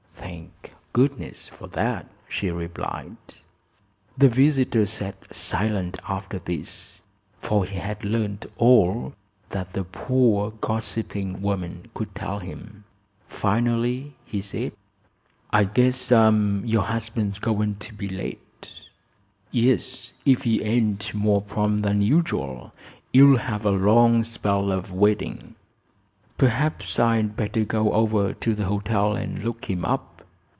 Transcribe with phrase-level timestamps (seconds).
[0.13, 3.15] "Thank goodness for that!" she replied.
[4.17, 7.01] The visitor sat silent after this,
[7.39, 9.13] for he had learned all
[9.49, 12.83] that the poor gossiping woman could tell him.
[13.27, 14.73] Finally he said:
[15.51, 18.71] "I guess your husband's going to be late."
[19.49, 22.73] "Yes; if he ain't more prompt than usual
[23.11, 25.55] you'll have a long spell of waiting."
[26.37, 30.07] "Perhaps I'd better go over to the hotel and look him up.